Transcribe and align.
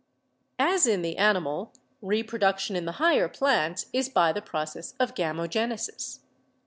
As 0.57 0.87
in 0.87 1.03
the 1.03 1.15
animal, 1.17 1.73
reproduction 2.01 2.75
in 2.75 2.85
the 2.85 2.93
higher 2.93 3.29
plants 3.29 3.85
is 3.93 4.09
by 4.09 4.33
the 4.33 4.41
process 4.41 4.95
of 4.99 5.13
gamogenesis. 5.13 6.21